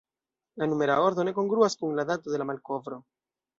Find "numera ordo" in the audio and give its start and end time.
0.71-1.27